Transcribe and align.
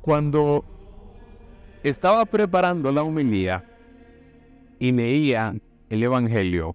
Cuando 0.00 0.64
estaba 1.82 2.24
preparando 2.26 2.90
la 2.90 3.02
homilía 3.02 3.64
y 4.78 4.92
leía 4.92 5.54
el 5.88 6.02
Evangelio 6.02 6.74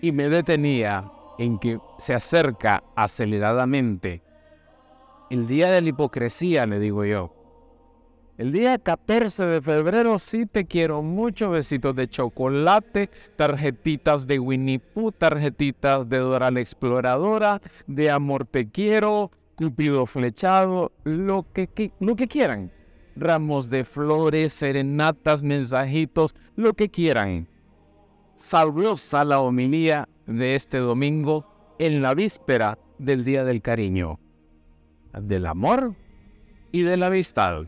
y 0.00 0.12
me 0.12 0.28
detenía 0.28 1.10
en 1.38 1.58
que 1.58 1.78
se 1.98 2.14
acerca 2.14 2.82
aceleradamente 2.96 4.22
el 5.30 5.46
día 5.46 5.70
de 5.70 5.80
la 5.82 5.88
hipocresía, 5.88 6.66
le 6.66 6.78
digo 6.78 7.04
yo. 7.04 7.32
El 8.36 8.52
día 8.52 8.78
14 8.78 9.46
de 9.46 9.62
febrero 9.62 10.18
sí 10.18 10.44
te 10.44 10.64
quiero 10.64 11.02
mucho, 11.02 11.50
besitos 11.50 11.94
de 11.94 12.08
chocolate, 12.08 13.08
tarjetitas 13.36 14.26
de 14.26 14.40
Winnie 14.40 14.80
Pooh, 14.80 15.12
tarjetitas 15.12 16.08
de 16.08 16.18
Dora 16.18 16.50
la 16.50 16.60
Exploradora, 16.60 17.60
de 17.86 18.10
Amor 18.10 18.44
te 18.44 18.68
quiero, 18.68 19.30
Cupido 19.56 20.04
flechado, 20.06 20.92
lo 21.04 21.46
que, 21.52 21.92
lo 22.00 22.16
que 22.16 22.26
quieran. 22.26 22.72
Ramos 23.16 23.70
de 23.70 23.84
flores, 23.84 24.52
serenatas, 24.52 25.42
mensajitos, 25.42 26.34
lo 26.56 26.74
que 26.74 26.88
quieran. 26.88 27.46
Salviosa 28.36 29.24
la 29.24 29.40
homilía 29.40 30.08
de 30.26 30.56
este 30.56 30.78
domingo 30.78 31.46
en 31.78 32.02
la 32.02 32.14
víspera 32.14 32.78
del 32.98 33.24
Día 33.24 33.44
del 33.44 33.62
Cariño, 33.62 34.18
del 35.12 35.46
amor 35.46 35.94
y 36.72 36.82
de 36.82 36.96
la 36.96 37.06
amistad. 37.06 37.66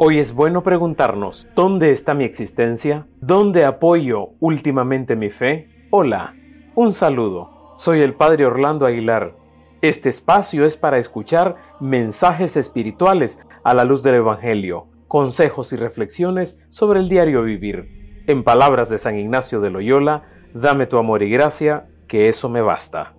Hoy 0.00 0.20
es 0.20 0.32
bueno 0.32 0.62
preguntarnos, 0.62 1.48
¿dónde 1.56 1.90
está 1.90 2.14
mi 2.14 2.22
existencia? 2.22 3.08
¿Dónde 3.20 3.64
apoyo 3.64 4.28
últimamente 4.38 5.16
mi 5.16 5.30
fe? 5.30 5.88
Hola, 5.90 6.36
un 6.76 6.92
saludo. 6.92 7.57
Soy 7.78 8.00
el 8.00 8.14
Padre 8.14 8.44
Orlando 8.44 8.86
Aguilar. 8.86 9.36
Este 9.82 10.08
espacio 10.08 10.64
es 10.64 10.76
para 10.76 10.98
escuchar 10.98 11.54
mensajes 11.78 12.56
espirituales 12.56 13.38
a 13.62 13.72
la 13.72 13.84
luz 13.84 14.02
del 14.02 14.16
Evangelio, 14.16 14.88
consejos 15.06 15.72
y 15.72 15.76
reflexiones 15.76 16.58
sobre 16.70 16.98
el 16.98 17.08
diario 17.08 17.44
vivir. 17.44 18.24
En 18.26 18.42
palabras 18.42 18.90
de 18.90 18.98
San 18.98 19.16
Ignacio 19.16 19.60
de 19.60 19.70
Loyola, 19.70 20.24
dame 20.54 20.88
tu 20.88 20.98
amor 20.98 21.22
y 21.22 21.30
gracia, 21.30 21.86
que 22.08 22.28
eso 22.28 22.48
me 22.48 22.62
basta. 22.62 23.14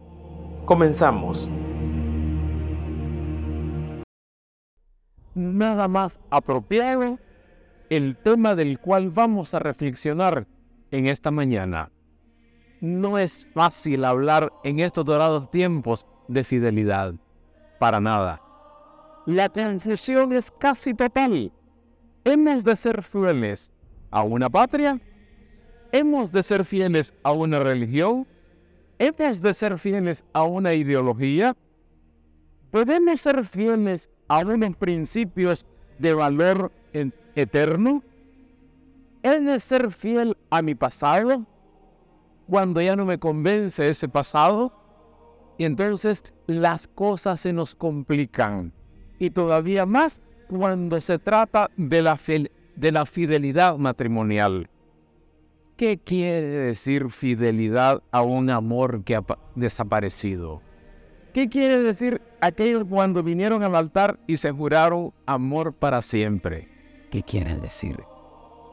Comenzamos. 0.65 1.49
nada 5.35 5.87
más 5.87 6.19
apropiado 6.29 7.17
el 7.89 8.17
tema 8.17 8.55
del 8.55 8.77
cual 8.77 9.09
vamos 9.09 9.53
a 9.53 9.59
reflexionar 9.59 10.47
en 10.91 11.07
esta 11.07 11.31
mañana. 11.31 11.91
No 12.81 13.17
es 13.17 13.45
fácil 13.53 14.05
hablar 14.05 14.53
en 14.63 14.79
estos 14.79 15.03
dorados 15.03 15.51
tiempos 15.51 16.05
de 16.29 16.45
fidelidad, 16.45 17.13
para 17.77 17.99
nada. 17.99 18.41
La 19.25 19.49
confusión 19.49 20.31
es 20.31 20.49
casi 20.49 20.93
total. 20.93 21.51
¿Hemos 22.23 22.63
de 22.63 22.75
ser 22.75 23.03
fieles 23.03 23.71
a 24.11 24.23
una 24.23 24.49
patria? 24.49 24.99
¿Hemos 25.91 26.31
de 26.31 26.41
ser 26.41 26.63
fieles 26.63 27.13
a 27.21 27.33
una 27.33 27.59
religión? 27.59 28.25
¿Hemos 28.97 29.41
de 29.41 29.53
ser 29.53 29.77
fieles 29.77 30.23
a 30.31 30.43
una 30.43 30.73
ideología? 30.73 31.57
¿Podemos 32.71 33.19
ser 33.19 33.43
fieles 33.43 34.09
a 34.29 34.39
unos 34.39 34.75
principios 34.77 35.65
de 35.97 36.13
valor 36.13 36.71
eterno? 37.35 38.03
¿He 39.21 39.39
de 39.39 39.59
ser 39.59 39.91
fiel 39.91 40.37
a 40.49 40.61
mi 40.61 40.75
pasado 40.75 41.45
cuando 42.49 42.81
ya 42.81 42.95
no 42.95 43.05
me 43.05 43.19
convence 43.19 43.87
ese 43.87 44.09
pasado? 44.09 44.73
Y 45.57 45.65
entonces 45.65 46.23
las 46.47 46.87
cosas 46.87 47.41
se 47.41 47.53
nos 47.53 47.75
complican. 47.75 48.73
Y 49.19 49.29
todavía 49.29 49.85
más 49.85 50.21
cuando 50.47 50.99
se 50.99 51.19
trata 51.19 51.69
de 51.77 52.01
la, 52.01 52.17
de 52.75 52.91
la 52.91 53.05
fidelidad 53.05 53.77
matrimonial. 53.77 54.69
¿Qué 55.77 55.97
quiere 55.97 56.47
decir 56.47 57.09
fidelidad 57.09 58.01
a 58.11 58.21
un 58.21 58.49
amor 58.49 59.03
que 59.03 59.15
ha 59.15 59.23
desaparecido? 59.55 60.61
¿Qué 61.33 61.47
quiere 61.47 61.79
decir 61.79 62.21
aquellos 62.41 62.83
cuando 62.85 63.21
vinieron 63.21 63.63
al 63.63 63.75
altar 63.75 64.19
y 64.27 64.37
se 64.37 64.51
juraron 64.51 65.13
amor 65.25 65.73
para 65.73 66.01
siempre? 66.01 66.67
¿Qué 67.11 67.21
quiere 67.21 67.55
decir? 67.57 67.97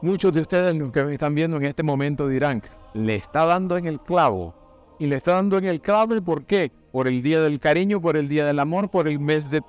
Muchos 0.01 0.33
de 0.33 0.41
ustedes 0.41 0.75
los 0.75 0.91
que 0.91 1.03
me 1.03 1.13
están 1.13 1.35
viendo 1.35 1.57
en 1.57 1.65
este 1.65 1.83
momento 1.83 2.27
dirán, 2.27 2.61
le 2.93 3.15
está 3.15 3.45
dando 3.45 3.77
en 3.77 3.85
el 3.85 3.99
clavo. 3.99 4.53
Y 4.99 5.07
le 5.07 5.15
está 5.15 5.33
dando 5.33 5.57
en 5.57 5.65
el 5.65 5.81
clavo, 5.81 6.19
¿por 6.21 6.45
qué? 6.45 6.71
Por 6.91 7.07
el 7.07 7.21
día 7.21 7.41
del 7.41 7.59
cariño, 7.59 8.01
por 8.01 8.17
el 8.17 8.27
día 8.27 8.45
del 8.45 8.59
amor, 8.59 8.89
por 8.89 9.07
el 9.07 9.19
mes 9.19 9.51
de, 9.51 9.61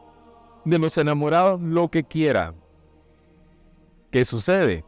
de 0.64 0.78
los 0.78 0.96
enamorados, 0.96 1.60
lo 1.60 1.88
que 1.88 2.04
quiera. 2.04 2.54
¿Qué 4.10 4.24
sucede? 4.24 4.84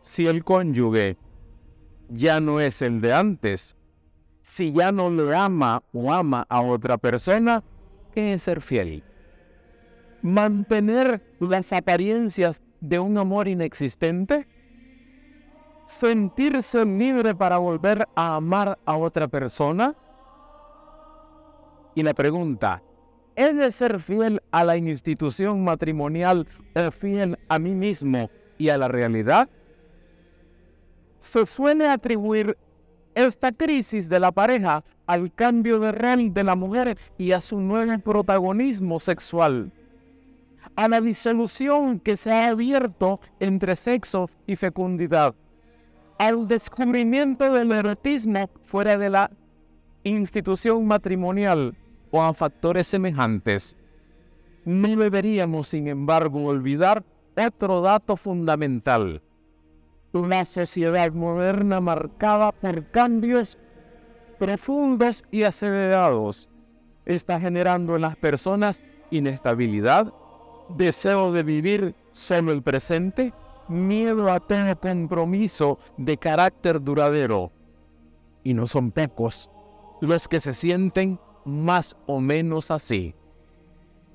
Si 0.00 0.26
el 0.26 0.42
cónyuge 0.42 1.16
ya 2.08 2.40
no 2.40 2.60
es 2.60 2.82
el 2.82 3.00
de 3.00 3.12
antes, 3.12 3.76
si 4.42 4.72
ya 4.72 4.90
no 4.90 5.10
le 5.10 5.36
ama 5.36 5.82
o 5.92 6.12
ama 6.12 6.46
a 6.48 6.60
otra 6.60 6.98
persona, 6.98 7.62
¿qué 8.14 8.32
es 8.32 8.42
ser 8.42 8.60
fiel? 8.60 9.04
Mantener 10.22 11.22
las 11.38 11.72
apariencias 11.72 12.62
de 12.80 12.98
un 12.98 13.18
amor 13.18 13.46
inexistente. 13.46 14.48
Sentirse 15.88 16.84
libre 16.84 17.34
para 17.34 17.56
volver 17.56 18.06
a 18.14 18.36
amar 18.36 18.78
a 18.84 18.98
otra 18.98 19.26
persona. 19.26 19.94
Y 21.94 22.02
la 22.02 22.12
pregunta, 22.12 22.82
¿es 23.34 23.56
de 23.56 23.72
ser 23.72 23.98
fiel 23.98 24.42
a 24.50 24.64
la 24.64 24.76
institución 24.76 25.64
matrimonial 25.64 26.46
fiel 26.92 27.38
a 27.48 27.58
mí 27.58 27.74
mismo 27.74 28.28
y 28.58 28.68
a 28.68 28.76
la 28.76 28.88
realidad? 28.88 29.48
Se 31.18 31.46
suele 31.46 31.88
atribuir 31.88 32.58
esta 33.14 33.50
crisis 33.50 34.10
de 34.10 34.20
la 34.20 34.30
pareja 34.30 34.84
al 35.06 35.32
cambio 35.32 35.80
de 35.80 35.92
rol 35.92 36.34
de 36.34 36.44
la 36.44 36.54
mujer 36.54 36.98
y 37.16 37.32
a 37.32 37.40
su 37.40 37.58
nuevo 37.60 37.98
protagonismo 38.00 39.00
sexual, 39.00 39.72
a 40.76 40.86
la 40.86 41.00
disolución 41.00 41.98
que 41.98 42.18
se 42.18 42.30
ha 42.30 42.48
abierto 42.48 43.20
entre 43.40 43.74
sexo 43.74 44.28
y 44.46 44.54
fecundidad, 44.54 45.34
al 46.18 46.48
descubrimiento 46.48 47.52
del 47.52 47.72
erotismo 47.72 48.50
fuera 48.62 48.98
de 48.98 49.10
la 49.10 49.30
institución 50.04 50.86
matrimonial 50.86 51.76
o 52.10 52.22
a 52.22 52.34
factores 52.34 52.86
semejantes. 52.86 53.76
No 54.64 54.88
deberíamos, 54.96 55.68
sin 55.68 55.88
embargo, 55.88 56.44
olvidar 56.44 57.04
otro 57.36 57.80
dato 57.80 58.16
fundamental 58.16 59.22
una 60.12 60.44
sociedad 60.44 61.12
moderna 61.12 61.80
marcada 61.80 62.52
por 62.52 62.84
cambios 62.90 63.58
profundos 64.38 65.24
y 65.30 65.42
acelerados 65.42 66.48
está 67.04 67.40
generando 67.40 67.96
en 67.96 68.02
las 68.02 68.16
personas 68.16 68.82
inestabilidad, 69.10 70.12
deseo 70.68 71.32
de 71.32 71.42
vivir 71.42 71.94
solo 72.12 72.52
el 72.52 72.62
presente, 72.62 73.32
miedo 73.68 74.30
a 74.30 74.40
todo 74.40 74.76
compromiso 74.80 75.78
de 75.96 76.16
carácter 76.16 76.82
duradero. 76.82 77.52
Y 78.42 78.54
no 78.54 78.66
son 78.66 78.90
pocos 78.90 79.50
los 80.00 80.28
que 80.28 80.40
se 80.40 80.52
sienten 80.52 81.18
más 81.44 81.96
o 82.06 82.20
menos 82.20 82.70
así. 82.70 83.14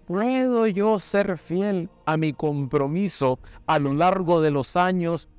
¿Puedo 0.06 0.68
yo 0.68 1.00
ser 1.00 1.38
fiel 1.38 1.90
a 2.06 2.18
mi 2.18 2.34
compromiso 2.34 3.40
a 3.66 3.80
lo 3.80 3.94
largo 3.94 4.42
de 4.42 4.52
los 4.52 4.76
años 4.76 5.30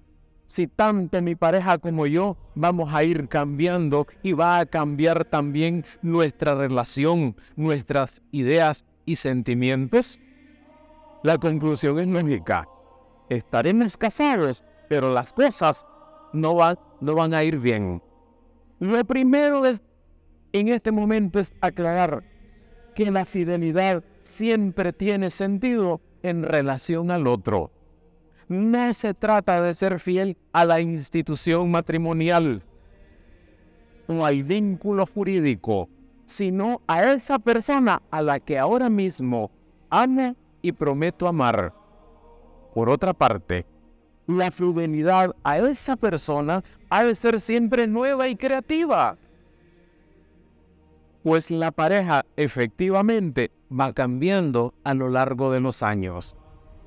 si 0.47 0.67
tanto 0.67 1.21
mi 1.23 1.35
pareja 1.35 1.79
como 1.79 2.07
yo 2.07 2.37
vamos 2.55 2.93
a 2.93 3.05
ir 3.05 3.29
cambiando 3.29 4.07
y 4.23 4.33
va 4.33 4.59
a 4.59 4.67
cambiar 4.67 5.25
también 5.25 5.85
nuestra 6.03 6.55
relación, 6.55 7.37
nuestras 7.57 8.23
ideas 8.31 8.85
y 9.05 9.17
sentimientos? 9.17 10.19
La 11.23 11.39
conclusión 11.39 11.99
es 11.99 12.07
lógica. 12.07 12.69
Estaremos 13.29 13.97
casados, 13.97 14.65
pero 14.89 15.13
las 15.13 15.33
cosas 15.33 15.87
no 16.33 16.55
van, 16.55 16.79
no 17.01 17.15
van 17.15 17.35
a 17.35 17.43
ir 17.45 17.59
bien. 17.59 18.03
Lo 18.81 19.05
primero 19.05 19.65
es, 19.65 19.83
en 20.53 20.69
este 20.69 20.91
momento 20.91 21.39
es 21.39 21.55
aclarar 21.61 22.23
que 22.95 23.11
la 23.11 23.25
fidelidad 23.25 24.05
siempre 24.21 24.93
tiene 24.93 25.31
sentido 25.31 26.01
en 26.23 26.43
relación 26.43 27.11
al 27.11 27.27
otro. 27.27 27.71
No 28.49 28.93
se 28.93 29.15
trata 29.15 29.63
de 29.63 29.75
ser 29.75 29.99
fiel 29.99 30.37
a 30.53 30.65
la 30.65 30.81
institución 30.81 31.71
matrimonial 31.71 32.63
o 34.07 34.25
al 34.25 34.43
vínculo 34.43 35.07
jurídico, 35.07 35.89
sino 36.27 36.83
a 36.87 37.13
esa 37.13 37.39
persona 37.39 38.03
a 38.11 38.23
la 38.23 38.39
que 38.41 38.59
ahora 38.59 38.91
mismo 38.91 39.51
amo 39.91 40.37
y 40.63 40.73
prometo 40.73 41.27
amar. 41.27 41.73
Por 42.75 42.91
otra 42.91 43.15
parte, 43.15 43.65
la 44.27 44.51
fidelidad 44.51 45.35
a 45.45 45.59
esa 45.59 45.97
persona 45.97 46.63
ha 46.91 47.05
de 47.05 47.15
ser 47.15 47.41
siempre 47.41 47.87
nueva 47.87 48.29
y 48.29 48.37
creativa. 48.37 49.17
pues 51.23 51.51
la 51.51 51.71
pareja 51.71 52.27
efectivamente 52.37 53.51
va 53.73 53.95
cambiando 53.95 54.75
a 54.85 54.93
lo 54.93 55.09
largo 55.09 55.51
de 55.51 55.61
los 55.61 55.83
años. 55.83 56.37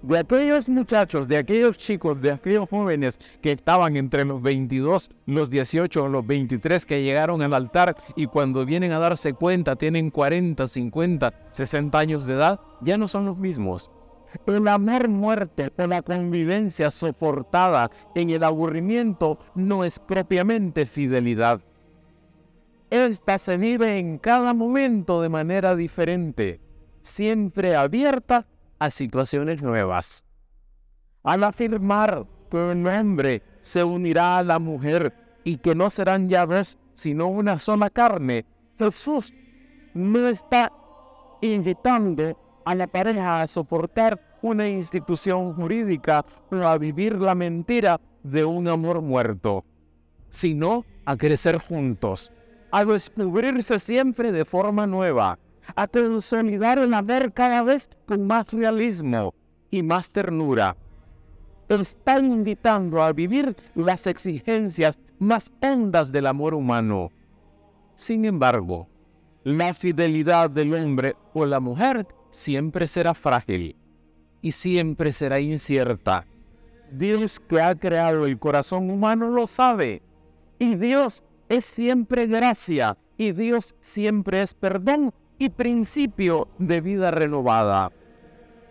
De 0.04 0.20
aquellos 0.20 0.70
muchachos, 0.70 1.28
de 1.28 1.38
aquellos 1.38 1.76
chicos, 1.80 2.22
de 2.22 2.30
aquellos 2.30 2.70
jóvenes 2.70 3.18
que 3.42 3.52
estaban 3.52 3.98
entre 3.98 4.26
los 4.26 4.40
22, 4.44 5.10
los 5.26 5.50
18 5.50 6.04
o 6.04 6.08
los 6.08 6.28
23 6.28 6.86
que 6.86 7.02
llegaron 7.02 7.42
al 7.42 7.56
altar 7.56 7.96
y 8.16 8.28
cuando 8.28 8.64
vienen 8.64 8.92
a 8.92 9.00
darse 9.00 9.34
cuenta 9.34 9.76
tienen 9.76 10.12
40, 10.12 10.68
50, 10.68 11.34
60 11.50 11.98
años 11.98 12.28
de 12.28 12.36
edad, 12.36 12.60
ya 12.82 12.96
no 13.00 13.08
son 13.08 13.26
los 13.26 13.38
mismos. 13.38 13.90
El 14.46 14.68
amor 14.68 15.08
muerte 15.10 15.72
o 15.78 15.88
la 15.88 16.02
convivencia 16.02 16.92
soportada 16.92 17.90
en 18.16 18.30
el 18.30 18.44
aburrimiento 18.44 19.38
no 19.56 19.84
es 19.84 20.00
propiamente 20.00 20.86
fidelidad. 20.86 21.62
Esta 22.90 23.38
se 23.38 23.58
vive 23.58 24.00
en 24.00 24.18
cada 24.18 24.54
momento 24.54 25.22
de 25.22 25.30
manera 25.30 25.76
diferente, 25.76 26.62
siempre 27.02 27.76
abierta 27.76 28.48
a 28.80 28.90
situaciones 28.90 29.62
nuevas. 29.62 30.24
Al 31.24 31.44
afirmar 31.44 32.26
que 32.50 32.58
un 32.58 32.88
hombre 32.88 33.44
se 33.60 33.84
unirá 33.84 34.38
a 34.38 34.44
la 34.44 34.60
mujer 34.60 35.14
y 35.44 35.58
que 35.58 35.76
no 35.76 35.90
serán 35.90 36.30
llaves 36.30 36.78
sino 36.94 37.28
una 37.28 37.58
sola 37.60 37.90
carne, 37.90 38.46
Jesús 38.78 39.34
no 39.94 40.28
está 40.28 40.72
invitando 41.42 42.38
a 42.66 42.76
la 42.76 42.88
pareja 42.88 43.42
a 43.42 43.48
soportar 43.48 44.27
una 44.42 44.68
institución 44.68 45.54
jurídica 45.54 46.26
a 46.52 46.78
vivir 46.78 47.16
la 47.16 47.36
mentira 47.36 48.00
de 48.24 48.46
un 48.46 48.68
amor 48.68 49.02
muerto, 49.02 49.64
sino 50.30 50.86
a 51.06 51.16
crecer 51.18 51.58
juntos, 51.58 52.32
a 52.72 52.86
descubrirse 52.86 53.80
siempre 53.80 54.32
de 54.32 54.46
forma 54.46 54.86
nueva, 54.86 55.40
a 55.76 55.88
consolidar 55.88 56.80
el 56.80 56.94
amor 56.94 57.34
cada 57.34 57.64
vez 57.64 57.90
con 58.06 58.28
más 58.28 58.52
realismo 58.52 59.34
y 59.72 59.84
más 59.84 60.10
ternura. 60.10 60.76
Está 61.70 62.20
invitando 62.20 63.02
a 63.02 63.12
vivir 63.12 63.56
las 63.76 64.08
exigencias 64.08 65.00
más 65.20 65.52
hondas 65.62 66.12
del 66.12 66.28
amor 66.28 66.54
humano. 66.54 67.12
Sin 67.96 68.24
embargo, 68.26 68.88
la 69.44 69.74
fidelidad 69.74 70.50
del 70.50 70.74
hombre 70.74 71.16
o 71.34 71.46
la 71.46 71.60
mujer 71.60 72.08
siempre 72.30 72.88
será 72.88 73.14
frágil 73.14 73.76
y 74.42 74.52
siempre 74.52 75.14
será 75.14 75.40
incierta. 75.40 76.26
Dios 76.92 77.40
que 77.40 77.62
ha 77.62 77.76
creado 77.76 78.26
el 78.26 78.40
corazón 78.40 78.90
humano 78.90 79.30
lo 79.30 79.48
sabe. 79.48 80.02
Y 80.60 80.76
Dios 80.76 81.24
es 81.50 81.66
siempre 81.66 82.28
gracia. 82.28 82.98
Y 83.18 83.32
Dios 83.32 83.76
siempre 83.80 84.42
es 84.42 84.54
perdón 84.54 85.12
y 85.40 85.50
principio 85.50 86.48
de 86.58 86.82
vida 86.82 87.12
renovada. 87.12 87.92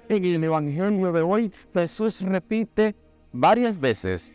En 0.08 0.24
el 0.24 0.42
Evangelio 0.42 1.12
de 1.12 1.22
hoy 1.22 1.52
Jesús 1.74 2.22
repite 2.22 2.94
varias 3.32 3.78
veces, 3.78 4.32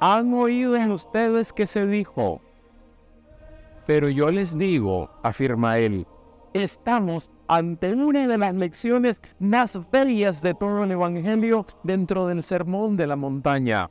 han 0.00 0.32
oído 0.32 0.76
en 0.76 0.92
ustedes 0.92 1.52
que 1.52 1.66
se 1.66 1.86
dijo, 1.86 2.40
pero 3.86 4.08
yo 4.08 4.30
les 4.30 4.56
digo, 4.56 5.10
afirma 5.22 5.78
él, 5.78 6.06
estamos 6.52 7.30
ante 7.46 7.92
una 7.92 8.26
de 8.26 8.38
las 8.38 8.54
lecciones 8.54 9.20
más 9.38 9.78
bellas 9.90 10.42
de 10.42 10.54
todo 10.54 10.84
el 10.84 10.92
Evangelio 10.92 11.66
dentro 11.82 12.26
del 12.26 12.42
sermón 12.42 12.96
de 12.96 13.06
la 13.06 13.16
montaña. 13.16 13.90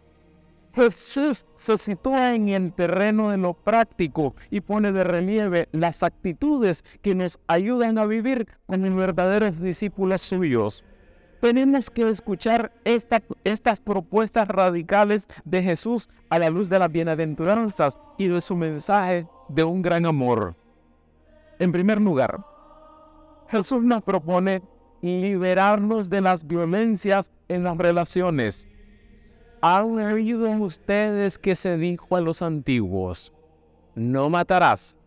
Jesús 0.77 1.47
se 1.55 1.75
sitúa 1.79 2.35
en 2.35 2.49
el 2.49 2.71
terreno 2.71 3.31
de 3.31 3.37
lo 3.37 3.55
práctico 3.55 4.35
y 4.51 4.61
pone 4.61 4.91
de 4.91 5.03
relieve 5.03 5.69
las 5.71 6.03
actitudes 6.03 6.83
que 7.01 7.15
nos 7.15 7.39
ayudan 7.47 7.97
a 7.97 8.05
vivir 8.05 8.47
como 8.67 8.95
verdaderos 8.95 9.59
discípulos 9.59 10.21
suyos. 10.21 10.83
Tenemos 11.41 11.89
que 11.89 12.07
escuchar 12.07 12.71
estas 12.83 13.79
propuestas 13.79 14.47
radicales 14.47 15.27
de 15.45 15.63
Jesús 15.63 16.09
a 16.29 16.37
la 16.37 16.51
luz 16.51 16.69
de 16.69 16.77
las 16.77 16.91
bienaventuranzas 16.91 17.97
y 18.19 18.27
de 18.27 18.39
su 18.41 18.55
mensaje 18.55 19.27
de 19.49 19.63
un 19.63 19.81
gran 19.81 20.05
amor. 20.05 20.55
En 21.59 21.71
primer 21.71 21.99
lugar, 21.99 22.43
Jesús 23.49 23.83
nos 23.83 24.03
propone 24.03 24.61
liberarnos 25.01 26.09
de 26.09 26.21
las 26.21 26.45
violencias 26.45 27.31
en 27.47 27.63
las 27.63 27.77
relaciones. 27.77 28.67
¿Han 29.61 29.99
oído 29.99 30.49
ustedes 30.51 31.39
que 31.39 31.55
se 31.55 31.77
dijo 31.77 32.15
a 32.15 32.21
los 32.21 32.41
antiguos, 32.41 33.33
no 33.95 34.29
matarás? 34.29 34.97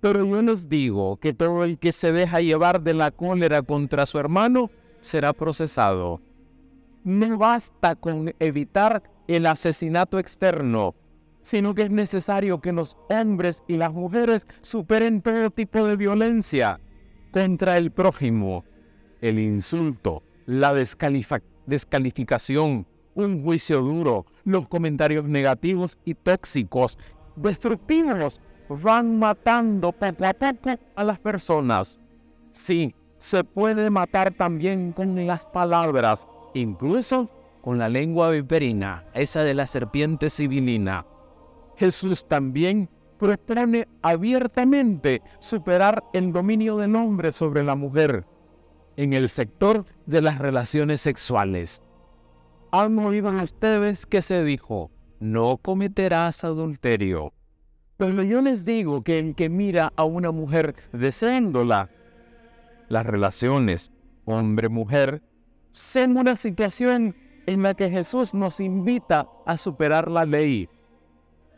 Pero 0.00 0.24
yo 0.24 0.42
les 0.42 0.68
digo 0.68 1.16
que 1.18 1.32
todo 1.32 1.62
el 1.62 1.78
que 1.78 1.92
se 1.92 2.12
deja 2.12 2.40
llevar 2.40 2.80
de 2.80 2.94
la 2.94 3.12
cólera 3.12 3.62
contra 3.62 4.04
su 4.04 4.18
hermano 4.18 4.68
será 5.00 5.32
procesado. 5.32 6.20
No 7.04 7.38
basta 7.38 7.94
con 7.94 8.34
evitar 8.40 9.02
el 9.28 9.46
asesinato 9.46 10.18
externo, 10.18 10.96
sino 11.42 11.74
que 11.74 11.82
es 11.82 11.90
necesario 11.90 12.60
que 12.60 12.72
los 12.72 12.96
hombres 13.10 13.62
y 13.68 13.76
las 13.76 13.92
mujeres 13.92 14.46
superen 14.60 15.20
todo 15.20 15.50
tipo 15.50 15.84
de 15.84 15.96
violencia 15.96 16.80
contra 17.32 17.76
el 17.76 17.90
prójimo, 17.90 18.64
el 19.20 19.38
insulto, 19.38 20.22
la 20.46 20.72
descalificación, 20.74 22.86
un 23.14 23.42
juicio 23.42 23.80
duro, 23.80 24.26
los 24.44 24.68
comentarios 24.68 25.24
negativos 25.24 25.98
y 26.04 26.14
tóxicos, 26.14 26.98
destructivos, 27.36 28.40
van 28.68 29.18
matando 29.18 29.94
a 30.94 31.04
las 31.04 31.18
personas. 31.18 32.00
Sí, 32.52 32.94
se 33.16 33.44
puede 33.44 33.90
matar 33.90 34.34
también 34.34 34.92
con 34.92 35.26
las 35.26 35.46
palabras, 35.46 36.26
incluso 36.54 37.30
con 37.60 37.78
la 37.78 37.88
lengua 37.88 38.30
viperina, 38.30 39.04
esa 39.14 39.42
de 39.42 39.54
la 39.54 39.66
serpiente 39.66 40.28
civilina. 40.28 41.06
Jesús 41.82 42.28
también 42.28 42.88
propone 43.18 43.88
abiertamente 44.02 45.20
superar 45.40 46.04
el 46.12 46.32
dominio 46.32 46.76
del 46.76 46.94
hombre 46.94 47.32
sobre 47.32 47.64
la 47.64 47.74
mujer 47.74 48.24
en 48.96 49.12
el 49.14 49.28
sector 49.28 49.84
de 50.06 50.22
las 50.22 50.38
relaciones 50.38 51.00
sexuales. 51.00 51.82
Han 52.70 53.00
oído 53.00 53.30
ustedes 53.30 54.06
que 54.06 54.22
se 54.22 54.44
dijo, 54.44 54.92
no 55.18 55.56
cometerás 55.56 56.44
adulterio. 56.44 57.32
Pero 57.96 58.22
yo 58.22 58.42
les 58.42 58.64
digo 58.64 59.02
que 59.02 59.18
el 59.18 59.34
que 59.34 59.48
mira 59.48 59.92
a 59.96 60.04
una 60.04 60.30
mujer 60.30 60.76
deseándola, 60.92 61.90
las 62.90 63.04
relaciones 63.04 63.90
hombre-mujer, 64.24 65.20
son 65.72 66.16
una 66.16 66.36
situación 66.36 67.16
en 67.46 67.64
la 67.64 67.74
que 67.74 67.90
Jesús 67.90 68.34
nos 68.34 68.60
invita 68.60 69.26
a 69.46 69.56
superar 69.56 70.08
la 70.08 70.24
ley. 70.24 70.68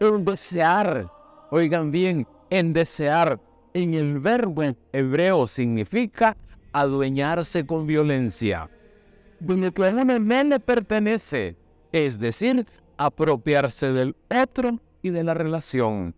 El 0.01 0.25
desear 0.25 1.11
Oigan 1.51 1.93
bien, 1.93 2.27
en 2.51 2.73
desear 2.73 3.39
en 3.75 3.95
el 3.95 4.19
verbo 4.19 4.63
hebreo 4.93 5.47
significa 5.47 6.37
adueñarse 6.73 7.65
con 7.65 7.87
violencia. 7.87 8.69
Donde 9.39 9.73
le 9.73 10.61
pertenece, 10.61 11.57
es 11.93 12.19
decir, 12.19 12.67
apropiarse 12.97 13.93
del 13.93 14.17
otro 14.31 14.81
y 15.01 15.11
de 15.11 15.23
la 15.23 15.35
relación. 15.35 16.15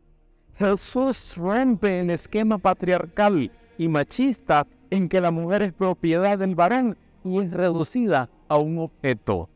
Jesús 0.58 1.34
rompe 1.36 2.00
el 2.00 2.08
esquema 2.08 2.56
patriarcal 2.56 3.50
y 3.76 3.88
machista 3.88 4.66
en 4.88 5.06
que 5.08 5.20
la 5.20 5.30
mujer 5.30 5.60
es 5.60 5.72
propiedad 5.74 6.38
del 6.38 6.54
varón 6.54 6.96
y 7.24 7.40
es 7.40 7.50
reducida 7.50 8.30
a 8.48 8.56
un 8.56 8.78
objeto. 8.78 9.50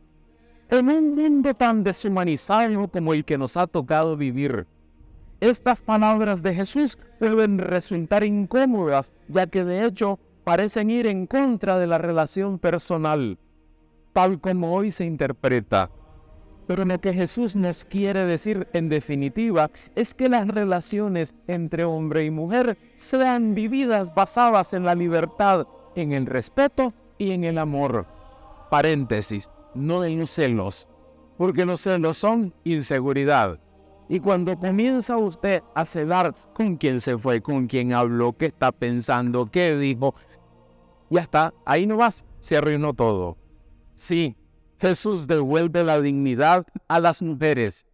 En 0.71 0.89
un 0.89 1.17
mundo 1.17 1.53
tan 1.53 1.83
deshumanizado 1.83 2.87
como 2.87 3.13
el 3.13 3.25
que 3.25 3.37
nos 3.37 3.57
ha 3.57 3.67
tocado 3.67 4.17
vivir, 4.17 4.69
estas 5.41 5.81
palabras 5.81 6.45
de 6.45 6.55
Jesús 6.55 6.97
pueden 7.19 7.59
resultar 7.59 8.23
incómodas, 8.23 9.13
ya 9.27 9.49
que 9.49 9.65
de 9.65 9.85
hecho 9.85 10.21
parecen 10.45 10.89
ir 10.91 11.09
en 11.09 11.27
contra 11.27 11.77
de 11.77 11.89
la 11.89 11.99
relación 11.99 12.61
personal, 12.61 13.37
tal 14.13 14.41
como 14.41 14.73
hoy 14.73 14.93
se 14.93 15.05
interpreta. 15.05 15.91
Pero 16.69 16.85
lo 16.85 17.01
que 17.01 17.15
Jesús 17.15 17.57
nos 17.57 17.85
quiere 17.85 18.25
decir 18.25 18.69
en 18.73 18.89
definitiva 18.89 19.73
es 19.97 20.15
que 20.15 20.29
las 20.29 20.47
relaciones 20.47 21.35
entre 21.49 21.83
hombre 21.83 22.25
y 22.25 22.31
mujer 22.31 22.79
sean 22.95 23.57
vividas 23.57 24.15
basadas 24.15 24.73
en 24.73 24.85
la 24.85 24.95
libertad, 24.95 25.67
en 25.97 26.13
el 26.13 26.27
respeto 26.27 26.93
y 27.19 27.33
en 27.33 27.43
el 27.43 27.59
amor. 27.59 28.07
Paréntesis, 28.71 29.51
no 29.75 30.05
los 30.05 30.31
celos, 30.31 30.89
porque 31.37 31.65
los 31.65 31.81
celos 31.81 32.19
son 32.19 32.55
inseguridad 32.65 33.59
y 34.13 34.19
cuando 34.19 34.59
comienza 34.59 35.17
usted 35.17 35.63
a 35.73 35.85
celar 35.85 36.35
con 36.53 36.77
quién 36.77 37.01
se 37.01 37.17
fue, 37.17 37.41
con 37.41 37.69
quién 37.69 37.93
habló, 37.93 38.33
qué 38.33 38.47
está 38.47 38.73
pensando, 38.73 39.47
qué 39.47 39.77
dijo, 39.77 40.17
ya 41.11 41.21
está, 41.21 41.55
ahí 41.65 41.87
no 41.87 41.97
vas, 41.97 42.25
se 42.41 42.57
arruinó 42.57 42.93
todo. 42.93 43.39
Sí, 43.95 44.37
Jesús 44.81 45.29
devuelve 45.29 45.85
la 45.85 46.01
dignidad 46.01 46.67
a 46.89 46.99
las 46.99 47.23
mujeres. 47.23 47.87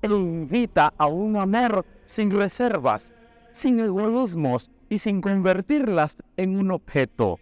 Él 0.00 0.12
invita 0.12 0.94
a 0.96 1.08
un 1.08 1.36
amor 1.36 1.84
sin 2.06 2.30
reservas, 2.30 3.12
sin 3.52 3.80
egoísmos 3.80 4.70
y 4.88 4.96
sin 4.96 5.20
convertirlas 5.20 6.16
en 6.38 6.58
un 6.58 6.70
objeto. 6.70 7.38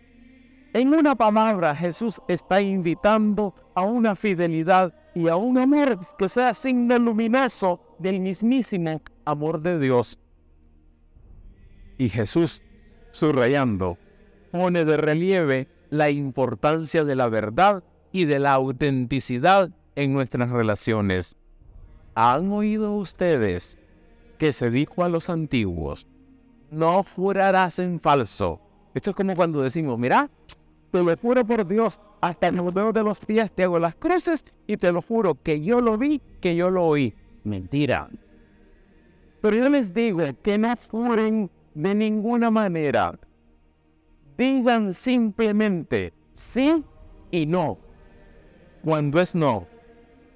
En 0.75 0.92
una 0.92 1.14
palabra, 1.14 1.75
Jesús 1.75 2.20
está 2.28 2.60
invitando 2.60 3.54
a 3.75 3.82
una 3.82 4.14
fidelidad 4.14 4.92
y 5.14 5.28
a 5.28 5.37
un 5.37 5.56
amor 5.56 5.98
que 6.18 6.28
sea 6.28 6.52
signo 6.52 6.98
luminoso 6.98 7.80
del 7.98 8.20
mismísimo 8.20 9.00
amor 9.25 9.62
de 9.62 9.78
Dios. 9.78 10.18
Y 11.96 12.10
Jesús, 12.10 12.62
subrayando, 13.12 13.96
pone 14.52 14.84
de 14.84 14.98
relieve 14.98 15.68
la 15.90 16.10
importancia 16.10 17.02
de 17.02 17.16
la 17.16 17.28
verdad 17.28 17.82
y 18.12 18.26
de 18.26 18.38
la 18.38 18.52
autenticidad 18.52 19.70
en 19.96 20.12
nuestras 20.12 20.50
relaciones. 20.50 21.34
¿Han 22.14 22.52
oído 22.52 22.92
ustedes 22.92 23.78
que 24.38 24.52
se 24.52 24.70
dijo 24.70 25.02
a 25.02 25.08
los 25.08 25.30
antiguos, 25.30 26.06
no 26.70 27.02
jurarás 27.02 27.78
en 27.78 27.98
falso? 28.00 28.60
Esto 28.94 29.10
es 29.10 29.16
como 29.16 29.34
cuando 29.34 29.62
decimos, 29.62 29.98
mira, 29.98 30.30
te 30.90 31.02
lo 31.02 31.16
juro 31.16 31.45
por 31.45 31.66
Dios, 31.66 32.00
hasta 32.21 32.50
los 32.50 32.73
dedos 32.73 32.95
de 32.95 33.02
los 33.02 33.18
pies 33.21 33.52
te 33.52 33.64
hago 33.64 33.78
las 33.78 33.95
cruces 33.95 34.45
y 34.66 34.76
te 34.76 34.90
lo 34.92 35.02
juro 35.02 35.37
que 35.42 35.61
yo 35.61 35.80
lo 35.80 35.99
vi, 35.99 36.21
que 36.40 36.57
yo 36.57 36.71
lo 36.71 36.85
oí. 36.85 37.14
Mentira. 37.45 38.09
Pero 39.40 39.57
yo 39.57 39.68
les 39.68 39.95
digo 39.95 40.23
que 40.42 40.59
no 40.59 40.75
juren 40.90 41.50
de 41.75 41.95
ninguna 41.95 42.50
manera. 42.50 43.18
Digan 44.37 44.95
simplemente 44.95 46.12
sí 46.33 46.85
y 47.30 47.47
no. 47.47 47.78
Cuando 48.83 49.21
es 49.21 49.35
no, 49.35 49.66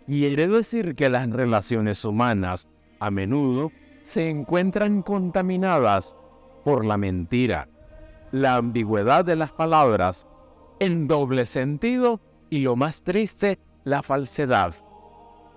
quiere 0.06 0.48
decir 0.48 0.94
que 0.94 1.08
las 1.08 1.30
relaciones 1.30 2.04
humanas 2.04 2.68
a 2.98 3.10
menudo 3.10 3.72
se 4.02 4.28
encuentran 4.28 5.02
contaminadas 5.02 6.16
por 6.64 6.84
la 6.84 6.96
mentira, 6.96 7.68
la 8.30 8.56
ambigüedad 8.56 9.24
de 9.24 9.36
las 9.36 9.52
palabras, 9.52 10.26
el 10.82 11.06
doble 11.06 11.46
sentido 11.46 12.20
y 12.50 12.62
lo 12.62 12.74
más 12.74 13.02
triste, 13.02 13.60
la 13.84 14.02
falsedad. 14.02 14.74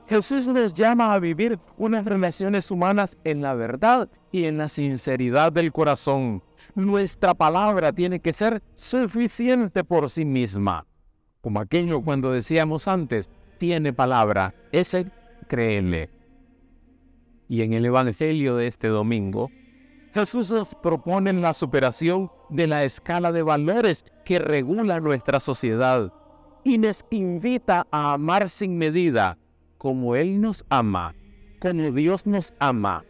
Jesús 0.08 0.48
nos 0.48 0.76
llama 0.76 1.16
a 1.16 1.20
vivir 1.20 1.58
unas 1.78 2.06
relaciones 2.06 2.70
humanas 2.70 3.18
en 3.24 3.42
la 3.42 3.56
verdad 3.56 4.08
y 4.32 4.46
en 4.46 4.60
la 4.60 4.70
sinceridad 4.70 5.52
del 5.52 5.72
corazón. 5.72 6.44
Nuestra 6.76 7.34
palabra 7.34 7.92
tiene 7.92 8.20
que 8.20 8.34
ser 8.34 8.62
suficiente 8.76 9.84
por 9.84 10.12
sí 10.12 10.26
misma. 10.26 10.86
Como 11.42 11.60
aquello 11.60 12.04
cuando 12.04 12.32
decíamos 12.32 12.88
antes, 12.88 13.32
tiene 13.58 13.94
palabra, 13.94 14.54
ese 14.72 15.08
créele. 15.48 16.12
Y 17.50 17.64
en 17.64 17.74
el 17.74 17.86
Evangelio 17.86 18.58
de 18.58 18.68
este 18.68 18.90
domingo, 18.90 19.50
Jesús 20.16 20.50
nos 20.50 20.74
propone 20.76 21.34
la 21.34 21.54
superación 21.54 22.32
de 22.50 22.68
la 22.68 22.86
escala 22.86 23.34
de 23.34 23.42
valores 23.42 24.06
que 24.24 24.40
regula 24.40 25.02
nuestra 25.02 25.42
sociedad 25.42 26.14
y 26.64 26.78
nos 26.78 27.04
invita 27.10 27.86
a 27.92 28.14
amar 28.14 28.50
sin 28.50 28.78
medida 28.78 29.38
como 29.78 30.16
Él 30.16 30.40
nos 30.40 30.64
ama, 30.70 31.14
como 31.60 31.92
Dios 31.92 32.26
nos 32.26 32.54
ama. 32.60 33.04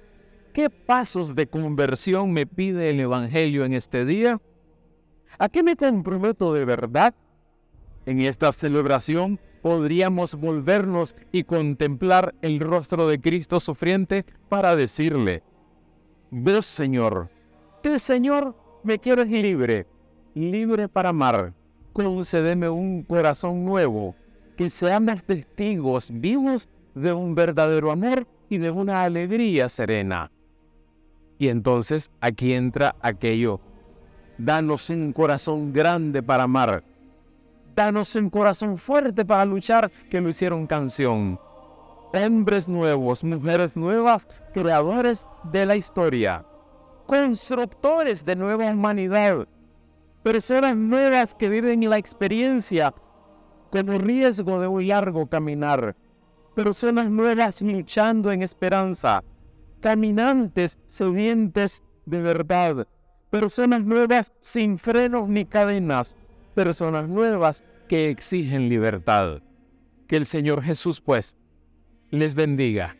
¿Qué 0.51 0.71
pasos 0.71 1.35
de 1.35 1.45
conversión 1.45 2.33
me 2.33 2.47
pide 2.47 2.89
el 2.89 2.99
Evangelio 2.99 3.65
en 3.65 3.73
este 3.73 4.03
día? 4.03 4.41
¿A 5.37 5.47
qué 5.47 5.61
me 5.61 5.75
comprometo 5.75 6.53
de 6.53 6.65
verdad? 6.65 7.13
En 8.07 8.19
esta 8.19 8.51
celebración 8.51 9.39
podríamos 9.61 10.33
volvernos 10.33 11.15
y 11.31 11.43
contemplar 11.43 12.33
el 12.41 12.59
rostro 12.59 13.07
de 13.07 13.21
Cristo 13.21 13.59
sufriente 13.59 14.25
para 14.49 14.75
decirle, 14.75 15.43
Dios 16.31 16.65
Señor, 16.65 17.29
que 17.83 17.99
Señor 17.99 18.55
me 18.83 18.99
quieres 18.99 19.27
libre, 19.27 19.87
libre 20.33 20.87
para 20.87 21.09
amar. 21.09 21.53
Concédeme 21.93 22.67
un 22.67 23.03
corazón 23.03 23.63
nuevo, 23.63 24.15
que 24.57 24.69
seamos 24.69 25.23
testigos 25.23 26.09
vivos 26.11 26.67
de 26.93 27.13
un 27.13 27.35
verdadero 27.35 27.91
amor 27.91 28.27
y 28.49 28.57
de 28.57 28.71
una 28.71 29.03
alegría 29.03 29.69
serena. 29.69 30.31
Y 31.37 31.49
entonces 31.49 32.11
aquí 32.21 32.53
entra 32.53 32.95
aquello. 33.01 33.59
Danos 34.37 34.89
un 34.89 35.13
corazón 35.13 35.71
grande 35.71 36.21
para 36.23 36.43
amar. 36.43 36.83
Danos 37.75 38.15
un 38.15 38.29
corazón 38.29 38.77
fuerte 38.77 39.25
para 39.25 39.45
luchar, 39.45 39.91
que 40.09 40.21
lo 40.21 40.29
hicieron 40.29 40.65
canción. 40.65 41.39
Hombres 42.15 42.69
nuevos, 42.69 43.25
mujeres 43.25 43.75
nuevas, 43.75 44.25
creadores 44.53 45.27
de 45.51 45.65
la 45.65 45.75
historia. 45.75 46.45
Constructores 47.07 48.23
de 48.23 48.37
nueva 48.37 48.71
humanidad. 48.71 49.49
Personas 50.23 50.77
nuevas 50.77 51.35
que 51.35 51.49
viven 51.49 51.89
la 51.89 51.97
experiencia 51.97 52.93
como 53.69 53.97
riesgo 53.97 54.61
de 54.61 54.67
un 54.67 54.87
largo 54.87 55.27
caminar. 55.27 55.97
Personas 56.55 57.09
nuevas 57.11 57.61
luchando 57.61 58.31
en 58.31 58.43
esperanza. 58.43 59.21
Caminantes 59.81 60.77
sedientes 60.85 61.83
de 62.05 62.21
verdad. 62.21 62.87
Personas 63.29 63.83
nuevas 63.83 64.31
sin 64.39 64.77
frenos 64.77 65.27
ni 65.27 65.43
cadenas. 65.43 66.15
Personas 66.53 67.09
nuevas 67.09 67.65
que 67.89 68.09
exigen 68.09 68.69
libertad. 68.69 69.41
Que 70.07 70.15
el 70.15 70.25
Señor 70.25 70.63
Jesús, 70.63 71.01
pues, 71.01 71.35
les 72.11 72.33
bendiga 72.33 72.95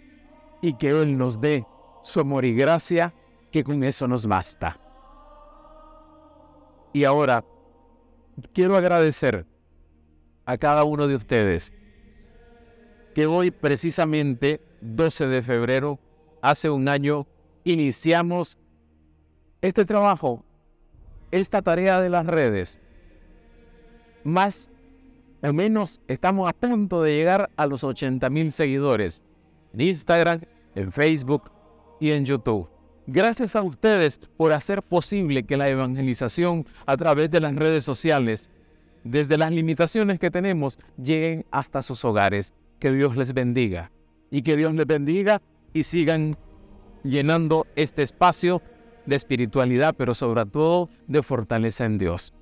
y 0.62 0.74
que 0.78 0.90
Él 0.90 1.18
nos 1.18 1.40
dé 1.40 1.66
su 2.02 2.20
amor 2.20 2.46
y 2.46 2.54
gracia, 2.54 3.14
que 3.52 3.64
con 3.64 3.84
eso 3.84 4.08
nos 4.08 4.26
basta. 4.26 4.80
Y 6.94 7.04
ahora, 7.04 7.44
quiero 8.54 8.76
agradecer 8.76 9.46
a 10.46 10.58
cada 10.58 10.84
uno 10.84 11.08
de 11.08 11.16
ustedes 11.16 11.74
que 13.14 13.26
hoy 13.26 13.50
precisamente 13.50 14.62
12 14.82 15.28
de 15.28 15.42
febrero, 15.42 16.00
hace 16.42 16.70
un 16.70 16.88
año, 16.88 17.26
iniciamos 17.64 18.58
este 19.62 19.86
trabajo, 19.86 20.44
esta 21.32 21.62
tarea 21.62 22.02
de 22.02 22.10
las 22.10 22.26
redes. 22.26 22.82
Más 24.24 24.70
o 25.42 25.54
menos 25.54 26.02
estamos 26.08 26.50
a 26.50 26.54
punto 26.54 27.02
de 27.02 27.16
llegar 27.16 27.50
a 27.56 27.68
los 27.68 27.84
80 27.84 28.30
mil 28.30 28.52
seguidores 28.52 29.24
en 29.74 29.82
Instagram, 29.82 30.42
en 30.76 30.92
Facebook 30.92 31.52
y 32.00 32.12
en 32.12 32.26
YouTube. 32.26 32.70
Gracias 33.08 33.56
a 33.56 33.62
ustedes 33.62 34.20
por 34.38 34.52
hacer 34.52 34.82
posible 34.82 35.44
que 35.44 35.58
la 35.58 35.70
evangelización 35.70 36.66
a 36.86 36.98
través 36.98 37.30
de 37.30 37.40
las 37.40 37.56
redes 37.56 37.84
sociales 37.84 38.50
desde 39.06 39.38
las 39.38 39.52
limitaciones 39.52 40.20
que 40.20 40.32
tenemos, 40.32 40.78
lleguen 40.98 41.46
hasta 41.52 41.82
sus 41.82 42.04
hogares. 42.04 42.54
Que 42.80 42.92
Dios 42.92 43.16
les 43.16 43.34
bendiga 43.34 43.92
y 44.30 44.42
que 44.42 44.58
Dios 44.58 44.74
les 44.74 44.86
bendiga 44.86 45.42
y 45.72 45.84
sigan 45.84 46.36
llenando 47.04 47.68
este 47.76 48.04
espacio 48.04 48.62
de 49.06 49.16
espiritualidad, 49.16 49.96
pero 49.96 50.14
sobre 50.14 50.46
todo 50.46 50.90
de 51.08 51.24
fortaleza 51.24 51.86
en 51.86 51.98
Dios. 51.98 52.34